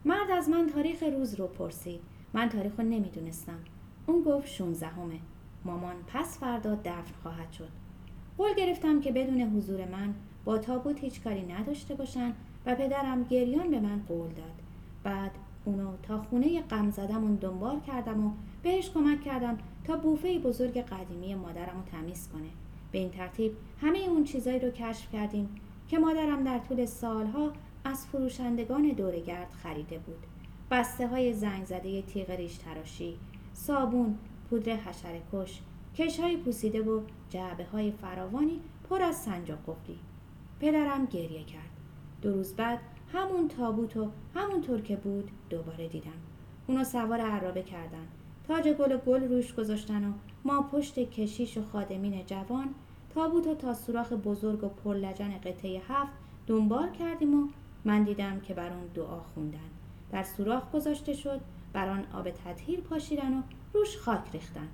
مرد 0.04 0.30
از 0.30 0.48
من 0.48 0.66
تاریخ 0.66 1.02
روز 1.02 1.34
رو 1.34 1.46
پرسید. 1.46 2.00
من 2.34 2.48
تاریخ 2.48 2.72
رو 2.78 2.84
نمی‌دونستم. 2.84 3.58
اون 4.06 4.22
گفت 4.22 4.46
16 4.46 4.86
همه 4.86 5.18
مامان 5.64 5.94
پس 6.06 6.38
فردا 6.38 6.74
دفن 6.74 7.14
خواهد 7.22 7.52
شد. 7.52 7.68
قول 8.38 8.54
گرفتم 8.54 9.00
که 9.00 9.12
بدون 9.12 9.40
حضور 9.40 9.84
من 9.84 10.14
با 10.44 10.58
تابوت 10.58 11.00
هیچ 11.00 11.22
کاری 11.22 11.42
نداشته 11.42 11.94
باشن 11.94 12.32
و 12.66 12.74
پدرم 12.74 13.24
گریان 13.24 13.70
به 13.70 13.80
من 13.80 14.02
قول 14.08 14.28
داد. 14.28 14.62
بعد 15.04 15.30
اونو 15.64 15.96
تا 16.02 16.22
خونه 16.22 16.62
غم 16.62 16.90
زدمون 16.90 17.34
دنبال 17.34 17.80
کردم 17.80 18.26
و 18.26 18.30
بهش 18.62 18.90
کمک 18.90 19.20
کردم 19.24 19.58
تا 19.84 19.96
بوفه 19.96 20.38
بزرگ 20.38 20.78
قدیمی 20.78 21.34
مادرم 21.34 21.76
رو 21.76 21.98
تمیز 22.00 22.28
کنه. 22.28 22.65
به 22.92 22.98
این 22.98 23.10
ترتیب 23.10 23.52
همه 23.80 23.98
اون 23.98 24.24
چیزایی 24.24 24.58
رو 24.58 24.70
کشف 24.70 25.12
کردیم 25.12 25.48
که 25.88 25.98
مادرم 25.98 26.44
در 26.44 26.58
طول 26.58 26.84
سالها 26.84 27.52
از 27.84 28.06
فروشندگان 28.06 28.82
دورگرد 28.88 29.50
خریده 29.62 29.98
بود. 29.98 30.26
بسته 30.70 31.06
های 31.08 31.32
زنگ 31.32 31.64
زده 31.64 32.02
تیغ 32.02 32.30
ریش 32.30 32.56
تراشی 32.56 33.18
صابون 33.52 34.18
پودر 34.50 34.76
حشره 34.76 35.22
کش 35.32 35.60
کش 35.94 36.20
های 36.20 36.36
پوسیده 36.36 36.82
و 36.82 37.00
جعبه 37.30 37.64
های 37.64 37.90
فراوانی 37.90 38.60
پر 38.90 39.02
از 39.02 39.16
سنجاق 39.16 39.58
قفلی. 39.66 39.98
پدرم 40.60 41.04
گریه 41.04 41.44
کرد. 41.44 41.70
دو 42.22 42.32
روز 42.32 42.52
بعد 42.54 42.78
همون 43.12 43.48
تابوت 43.48 43.96
و 43.96 44.10
همونطور 44.34 44.80
که 44.80 44.96
بود 44.96 45.30
دوباره 45.50 45.88
دیدم. 45.88 46.10
اونو 46.66 46.84
سوار 46.84 47.20
عرابه 47.20 47.62
کردن. 47.62 48.06
تاج 48.48 48.68
گل 48.68 48.92
و 48.92 48.98
گل 48.98 49.28
روش 49.28 49.54
گذاشتن 49.54 50.04
و 50.04 50.12
ما 50.46 50.62
پشت 50.62 50.98
کشیش 50.98 51.58
و 51.58 51.62
خادمین 51.72 52.26
جوان 52.26 52.74
تابوت 53.14 53.46
و 53.46 53.54
تا 53.54 53.74
سوراخ 53.74 54.12
بزرگ 54.12 54.64
و 54.64 54.68
پرلجن 54.68 55.38
قطعه 55.38 55.82
هفت 55.88 56.12
دنبال 56.46 56.90
کردیم 56.90 57.42
و 57.44 57.48
من 57.84 58.02
دیدم 58.02 58.40
که 58.40 58.54
بر 58.54 58.72
اون 58.72 58.86
دعا 58.94 59.20
خوندن. 59.20 59.70
در 60.10 60.22
سوراخ 60.22 60.70
گذاشته 60.72 61.12
شد 61.12 61.40
بر 61.72 61.88
آن 61.88 62.04
آب 62.12 62.30
تطهیر 62.30 62.80
پاشیدن 62.80 63.34
و 63.34 63.42
روش 63.72 63.96
خاک 63.96 64.20
ریختن. 64.32 64.68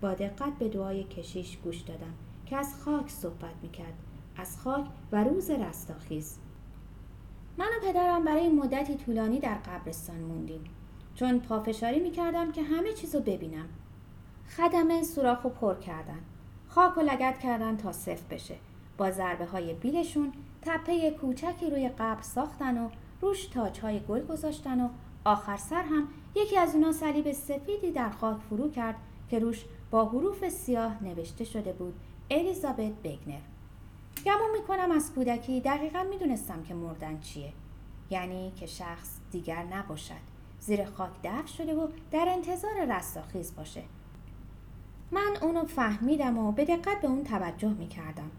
با 0.00 0.14
دقت 0.14 0.58
به 0.58 0.68
دعای 0.68 1.04
کشیش 1.04 1.58
گوش 1.64 1.80
دادم 1.80 2.14
که 2.46 2.56
از 2.56 2.74
خاک 2.84 3.10
صحبت 3.10 3.54
می‌کرد. 3.62 3.94
از 4.36 4.60
خاک 4.60 4.84
و 5.12 5.24
روز 5.24 5.50
رستاخیز. 5.50 6.38
من 7.58 7.66
و 7.66 7.86
پدرم 7.86 8.24
برای 8.24 8.48
مدتی 8.48 8.94
طولانی 8.94 9.40
در 9.40 9.54
قبرستان 9.54 10.20
موندیم. 10.20 10.64
چون 11.14 11.40
پافشاری 11.40 12.00
می‌کردم 12.00 12.52
که 12.52 12.62
همه 12.62 12.92
چیزو 12.92 13.20
ببینم. 13.20 13.68
خدمه 14.56 15.02
سوراخ 15.02 15.46
پر 15.46 15.74
کردن. 15.74 16.18
خاک 16.68 16.98
و 16.98 17.00
لگت 17.00 17.38
کردن 17.38 17.76
تا 17.76 17.92
صف 17.92 18.22
بشه. 18.22 18.54
با 18.98 19.10
ضربه 19.10 19.46
های 19.46 19.74
بیلشون 19.74 20.32
تپه 20.62 21.10
کوچکی 21.10 21.70
روی 21.70 21.88
قبر 21.88 22.22
ساختن 22.22 22.78
و 22.78 22.88
روش 23.20 23.46
تاج 23.46 23.80
های 23.80 24.00
گل 24.00 24.26
گذاشتن 24.26 24.80
و 24.80 24.88
آخر 25.24 25.56
سر 25.56 25.82
هم 25.82 26.08
یکی 26.34 26.58
از 26.58 26.74
اونا 26.74 26.92
صلیب 26.92 27.32
سفیدی 27.32 27.92
در 27.92 28.10
خاک 28.10 28.36
فرو 28.50 28.70
کرد 28.70 28.94
که 29.30 29.38
روش 29.38 29.64
با 29.90 30.04
حروف 30.04 30.48
سیاه 30.48 31.04
نوشته 31.04 31.44
شده 31.44 31.72
بود 31.72 31.94
الیزابت 32.30 32.92
بگنر. 33.04 33.40
گمون 34.26 34.50
می‌کنم 34.60 34.90
از 34.90 35.14
کودکی 35.14 35.60
دقیقا 35.60 36.02
می‌دونستم 36.02 36.62
که 36.62 36.74
مردن 36.74 37.20
چیه. 37.20 37.52
یعنی 38.10 38.52
که 38.56 38.66
شخص 38.66 39.08
دیگر 39.30 39.62
نباشد. 39.62 40.32
زیر 40.60 40.84
خاک 40.84 41.10
دفن 41.24 41.46
شده 41.46 41.74
و 41.74 41.88
در 42.10 42.26
انتظار 42.28 42.84
رستاخیز 42.88 43.54
باشه. 43.56 43.82
من 45.12 45.36
اونو 45.42 45.64
فهمیدم 45.64 46.38
و 46.38 46.52
به 46.52 46.64
دقت 46.64 47.00
به 47.00 47.08
اون 47.08 47.24
توجه 47.24 47.72
می‌کردم. 47.72 48.30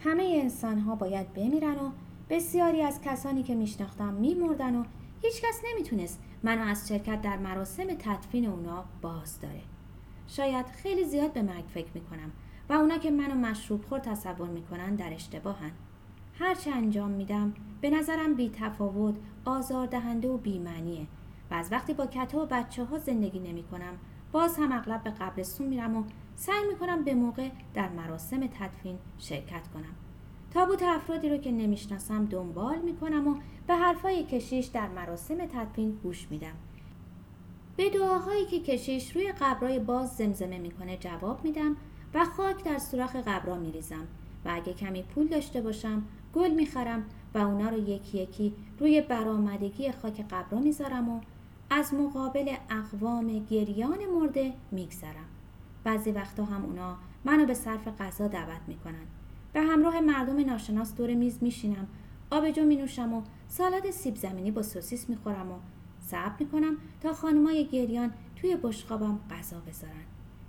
همه 0.00 0.38
انسان 0.42 0.78
ها 0.78 0.94
باید 0.94 1.34
بمیرن 1.34 1.76
و 1.76 1.90
بسیاری 2.30 2.82
از 2.82 3.00
کسانی 3.00 3.42
که 3.42 3.54
میشناختم 3.54 4.14
میمردن 4.14 4.76
و 4.76 4.84
هیچکس 5.22 5.60
نمی‌تونست 5.72 6.22
منو 6.42 6.62
از 6.62 6.88
شرکت 6.88 7.22
در 7.22 7.36
مراسم 7.36 7.84
تدفین 7.84 8.46
اونا 8.46 8.84
باز 9.02 9.40
داره. 9.40 9.60
شاید 10.26 10.66
خیلی 10.66 11.04
زیاد 11.04 11.32
به 11.32 11.42
مرگ 11.42 11.64
فکر 11.74 11.90
می‌کنم 11.94 12.32
و 12.68 12.72
اونا 12.72 12.98
که 12.98 13.10
منو 13.10 13.34
مشروب 13.34 13.84
خور 13.84 13.98
تصور 13.98 14.48
می‌کنن 14.48 14.94
در 14.94 15.14
اشتباهن. 15.14 15.72
هرچه 16.38 16.70
انجام 16.70 17.10
میدم 17.10 17.54
به 17.80 17.90
نظرم 17.90 18.34
بی 18.34 18.50
تفاوت 18.50 19.14
آزاردهنده 19.44 20.28
و 20.28 20.36
بیمعنیه 20.36 21.06
و 21.50 21.54
از 21.54 21.72
وقتی 21.72 21.94
با 21.94 22.06
کتا 22.06 22.42
و 22.42 22.46
بچه 22.46 22.84
ها 22.84 22.98
زندگی 22.98 23.38
نمی 23.38 23.62
کنم 23.62 23.94
باز 24.32 24.56
هم 24.56 24.72
اغلب 24.72 25.02
به 25.02 25.10
قبرستون 25.10 25.66
میرم 25.66 25.96
و 25.96 26.04
سعی 26.36 26.66
می‌کنم 26.68 27.04
به 27.04 27.14
موقع 27.14 27.48
در 27.74 27.88
مراسم 27.88 28.46
تدفین 28.46 28.98
شرکت 29.18 29.68
کنم. 29.74 29.94
تابوت 30.50 30.82
افرادی 30.82 31.28
رو 31.28 31.36
که 31.36 31.52
نمی‌شناسم 31.52 32.24
دنبال 32.24 32.78
می‌کنم 32.78 33.28
و 33.28 33.34
به 33.66 33.74
حرفای 33.74 34.24
کشیش 34.24 34.66
در 34.66 34.88
مراسم 34.88 35.46
تدفین 35.46 35.90
گوش 36.02 36.26
میدم. 36.30 36.54
به 37.76 37.90
دعاهایی 37.90 38.46
که 38.46 38.60
کشیش 38.60 39.16
روی 39.16 39.32
قبرای 39.32 39.78
باز 39.78 40.16
زمزمه 40.16 40.58
می‌کنه 40.58 40.96
جواب 40.96 41.44
میدم 41.44 41.76
و 42.14 42.24
خاک 42.24 42.64
در 42.64 42.78
سوراخ 42.78 43.16
قبرا 43.16 43.54
میریزم 43.54 44.06
و 44.44 44.50
اگه 44.54 44.72
کمی 44.72 45.02
پول 45.02 45.26
داشته 45.26 45.60
باشم 45.60 46.02
گل 46.34 46.50
می‌خرم 46.50 47.04
و 47.34 47.38
اونا 47.38 47.68
رو 47.68 47.78
یکی 47.78 48.18
یکی 48.18 48.54
روی 48.78 49.00
برآمدگی 49.00 49.92
خاک 49.92 50.24
قبرا 50.30 50.58
می‌ذارم 50.58 51.08
و 51.08 51.20
از 51.70 51.94
مقابل 51.94 52.54
اقوام 52.70 53.38
گریان 53.38 53.98
مرده 54.14 54.52
میگذرم. 54.70 55.28
بعضی 55.84 56.10
وقتا 56.10 56.44
هم 56.44 56.64
اونا 56.64 56.96
منو 57.24 57.46
به 57.46 57.54
صرف 57.54 57.88
غذا 57.88 58.28
دعوت 58.28 58.60
می‌کنن. 58.66 59.06
به 59.52 59.60
همراه 59.60 60.00
مردم 60.00 60.40
ناشناس 60.40 60.94
دور 60.94 61.14
میز 61.14 61.38
میشینم. 61.40 61.86
آبجو 62.30 62.64
مینوشم 62.64 63.14
و 63.14 63.22
سالاد 63.48 63.90
سیب 63.90 64.16
زمینی 64.16 64.50
با 64.50 64.62
سوسیس 64.62 65.10
می‌خورم 65.10 65.52
و 65.52 65.54
صبر 66.00 66.34
می‌کنم 66.38 66.76
تا 67.00 67.12
خانمای 67.12 67.66
گریان 67.66 68.12
توی 68.36 68.56
بشقابم 68.56 69.18
غذا 69.30 69.60
بذارن. 69.60 70.04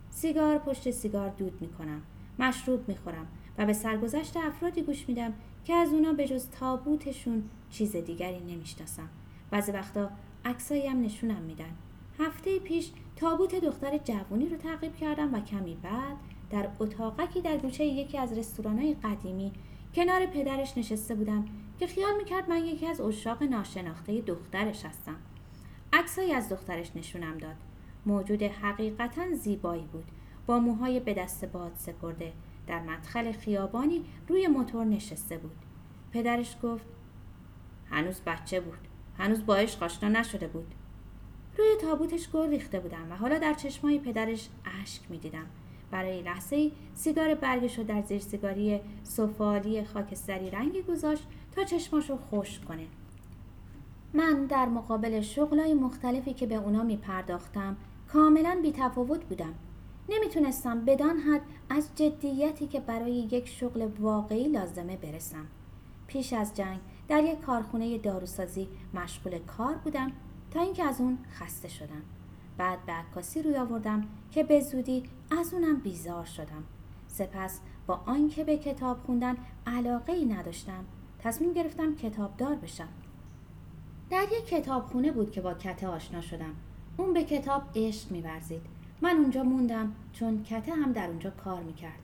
سیگار 0.09 0.57
پشت 0.57 0.91
سیگار 0.91 1.29
دود 1.29 1.61
می‌کنم. 1.61 2.01
مشروب 2.39 2.89
می‌خورم 2.89 3.27
و 3.57 3.65
به 3.65 3.73
سرگذشت 3.73 4.38
افرادی 4.38 4.81
گوش 4.81 5.09
میدم 5.09 5.33
که 5.65 5.73
از 5.73 5.93
اونا 5.93 6.13
به 6.13 6.27
جز 6.27 6.49
تابوتشون 6.49 7.43
چیز 7.69 7.95
دیگری 7.95 8.39
نمی‌شناسم. 8.39 9.09
بعضی 9.51 9.71
وقتا 9.71 10.09
عکسایی 10.46 10.88
هم 10.88 11.01
نشونم 11.01 11.41
میدن. 11.41 11.75
هفته 12.19 12.60
پیش 12.60 12.91
تابوت 13.15 13.55
دختر 13.55 13.98
جوونی 13.98 14.50
رو 14.50 14.58
تعقیب 14.58 14.96
کردم 14.96 15.34
و 15.34 15.39
کمی 15.39 15.77
بعد 15.84 16.17
در 16.50 16.67
اتاقکی 16.79 17.41
در 17.41 17.58
گوشه 17.58 17.86
یکی 17.86 18.17
از 18.17 18.38
رستورانهای 18.38 18.93
قدیمی 18.93 19.51
کنار 19.96 20.25
پدرش 20.25 20.77
نشسته 20.77 21.15
بودم 21.15 21.46
که 21.79 21.88
خیال 21.88 22.17
می‌کرد 22.17 22.50
من 22.50 22.65
یکی 22.65 22.88
از 22.88 23.01
اشاق 23.01 23.43
ناشناخته 23.43 24.22
دخترش 24.22 24.86
هستم. 24.86 25.15
عکسایی 25.93 26.34
از 26.34 26.50
دخترش 26.50 26.96
نشونم 26.96 27.38
داد. 27.38 27.55
موجود 28.05 28.43
حقیقتا 28.43 29.36
زیبایی 29.36 29.88
بود. 29.91 30.05
با 30.48 30.60
موهای 30.60 31.00
به 31.00 31.13
دست 31.13 31.46
باد 31.46 31.72
سپرده 31.75 32.34
در 32.67 32.81
مدخل 32.81 33.31
خیابانی 33.31 34.05
روی 34.27 34.48
موتور 34.48 34.86
نشسته 34.86 35.38
بود. 35.38 35.55
پدرش 36.12 36.58
گفت 36.63 36.86
هنوز 37.89 38.22
بچه 38.22 38.60
بود. 38.60 38.88
هنوز 39.19 39.45
با 39.45 39.55
عشق 39.55 39.83
آشنا 39.83 40.09
نشده 40.09 40.47
بود. 40.47 40.73
روی 41.57 41.75
تابوتش 41.81 42.29
گل 42.29 42.49
ریخته 42.49 42.79
بودم 42.79 43.11
و 43.11 43.15
حالا 43.15 43.39
در 43.39 43.53
چشمای 43.53 43.99
پدرش 43.99 44.49
اشک 44.81 45.01
می‌دیدم. 45.09 45.45
برای 45.91 46.21
لحظه 46.21 46.71
سیگار 46.93 47.35
برگش 47.35 47.77
رو 47.77 47.83
در 47.83 48.01
زیر 48.01 48.19
سیگاری 48.19 48.79
سفالی 49.03 49.83
خاکستری 49.83 50.49
رنگی 50.49 50.81
گذاشت 50.81 51.23
تا 51.55 51.63
چشماشو 51.63 52.17
خوش 52.17 52.59
کنه. 52.59 52.88
من 54.13 54.45
در 54.45 54.65
مقابل 54.65 55.21
شغلای 55.21 55.73
مختلفی 55.73 56.33
که 56.33 56.45
به 56.45 56.55
اونا 56.55 56.83
می 56.83 56.97
پرداختم 56.97 57.77
کاملا 58.07 58.59
بی 58.61 58.71
تفاوت 58.71 59.25
بودم. 59.25 59.53
نمی‌تونستم 60.09 60.85
بدان 60.85 61.17
حد 61.17 61.41
از 61.69 61.89
جدیتی 61.95 62.67
که 62.67 62.79
برای 62.79 63.11
یک 63.11 63.47
شغل 63.47 63.89
واقعی 63.99 64.47
لازمه 64.47 64.97
برسم. 64.97 65.45
پیش 66.07 66.33
از 66.33 66.55
جنگ 66.55 66.79
در 67.09 67.23
یک 67.23 67.41
کارخونه 67.41 67.97
داروسازی 67.97 68.67
مشغول 68.93 69.39
کار 69.39 69.75
بودم 69.75 70.11
تا 70.51 70.61
اینکه 70.61 70.83
از 70.83 71.01
اون 71.01 71.17
خسته 71.31 71.67
شدم. 71.67 72.01
بعد 72.57 72.85
به 72.85 72.91
عکاسی 72.91 73.41
روی 73.41 73.57
آوردم 73.57 74.03
که 74.31 74.43
به 74.43 74.61
زودی 74.61 75.03
از 75.31 75.53
اونم 75.53 75.79
بیزار 75.79 76.25
شدم. 76.25 76.63
سپس 77.07 77.59
با 77.87 78.01
آنکه 78.05 78.43
به 78.43 78.57
کتاب 78.57 78.99
خوندن 79.05 79.37
علاقه 79.67 80.13
ای 80.13 80.25
نداشتم 80.25 80.85
تصمیم 81.19 81.53
گرفتم 81.53 81.95
کتابدار 81.95 82.55
بشم. 82.55 82.87
در 84.09 84.23
یک 84.23 84.45
کتابخونه 84.45 85.11
بود 85.11 85.31
که 85.31 85.41
با 85.41 85.53
کته 85.53 85.87
آشنا 85.87 86.21
شدم. 86.21 86.53
اون 86.97 87.13
به 87.13 87.23
کتاب 87.23 87.63
عشق 87.75 88.11
میورزید. 88.11 88.61
من 89.01 89.17
اونجا 89.17 89.43
موندم 89.43 89.91
چون 90.13 90.43
کته 90.43 90.73
هم 90.73 90.91
در 90.91 91.07
اونجا 91.07 91.29
کار 91.29 91.63
می‌کرد. 91.63 91.99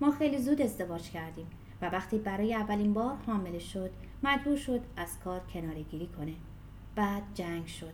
ما 0.00 0.10
خیلی 0.10 0.38
زود 0.38 0.62
ازدواج 0.62 1.10
کردیم 1.10 1.46
و 1.82 1.86
وقتی 1.86 2.18
برای 2.18 2.54
اولین 2.54 2.92
بار 2.92 3.16
حامله 3.26 3.58
شد 3.58 3.90
مجبور 4.22 4.56
شد 4.56 4.80
از 4.96 5.18
کار 5.24 5.40
کنارگیری 5.40 6.06
کنه. 6.06 6.34
بعد 6.94 7.22
جنگ 7.34 7.66
شد. 7.66 7.92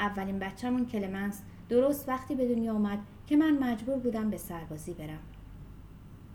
اولین 0.00 0.38
بچه‌مون 0.38 0.86
کلمنس 0.86 1.42
درست 1.68 2.08
وقتی 2.08 2.34
به 2.34 2.48
دنیا 2.48 2.72
اومد 2.72 2.98
که 3.26 3.36
من 3.36 3.58
مجبور 3.58 3.98
بودم 3.98 4.30
به 4.30 4.36
سربازی 4.36 4.94
برم. 4.94 5.18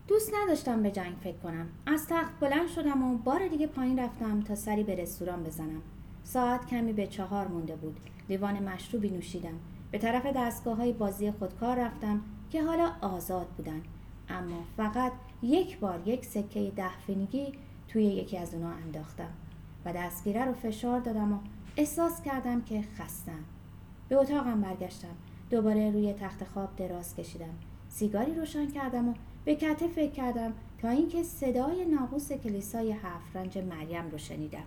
دوست 0.08 0.34
نداشتم 0.44 0.84
به 0.84 0.92
جنگ 0.92 1.16
فکر 1.24 1.38
کنم. 1.38 1.68
از 1.86 2.08
تخت 2.08 2.40
بلند 2.40 2.68
شدم 2.68 3.04
و 3.04 3.18
بار 3.18 3.48
دیگه 3.48 3.68
پایین 3.68 4.00
رفتم 4.00 4.42
تا 4.42 4.56
سری 4.56 4.84
به 4.84 4.96
رستوران 4.96 5.44
بزنم. 5.44 5.82
ساعت 6.24 6.66
کمی 6.66 6.94
به 6.94 7.08
چهار 7.08 7.48
مونده 7.48 7.76
بود. 7.76 8.00
لیوان 8.30 8.64
مشروبی 8.64 9.10
نوشیدم. 9.10 9.60
به 9.92 9.98
طرف 9.98 10.26
دستگاه 10.26 10.78
های 10.78 10.94
بازی 10.94 11.32
خودکار 11.32 11.80
رفتم 11.80 12.22
که 12.50 12.64
حالا 12.64 12.92
آزاد 13.02 13.48
بودن. 13.48 13.82
اما 14.30 14.64
فقط 14.78 15.12
یک 15.44 15.80
بار 15.80 16.08
یک 16.08 16.26
سکه 16.26 16.72
ده 16.76 16.98
فنیگی 17.08 17.54
توی 17.92 18.04
یکی 18.04 18.38
از 18.38 18.54
اونا 18.54 18.72
انداختم 18.72 19.30
و 19.86 19.94
دستگیره 19.94 20.46
رو 20.46 20.54
فشار 20.54 21.00
دادم 21.00 21.34
و 21.34 21.38
احساس 21.78 22.22
کردم 22.22 22.62
که 22.62 22.84
خستم. 22.98 23.44
به 24.10 24.16
اتاقم 24.16 24.62
برگشتم. 24.62 25.16
دوباره 25.50 25.92
روی 25.92 26.14
تخت 26.14 26.44
خواب 26.44 26.76
دراز 26.76 27.16
کشیدم. 27.16 27.54
سیگاری 27.90 28.36
روشن 28.36 28.72
کردم 28.72 29.10
و 29.10 29.14
به 29.46 29.56
کته 29.56 29.88
فکر 29.88 30.12
کردم 30.12 30.54
تا 30.82 30.90
اینکه 30.90 31.24
صدای 31.24 31.86
ناقوس 31.86 32.32
کلیسای 32.32 32.92
هفت 32.92 33.36
رنج 33.36 33.58
مریم 33.58 34.10
رو 34.12 34.18
شنیدم. 34.18 34.64